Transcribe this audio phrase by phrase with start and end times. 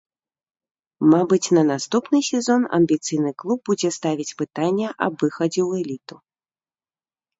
[1.11, 6.15] Мабыць, на наступны сезон амбіцыйны клуб будзе ставіць пытанне аб выхадзе ў эліту.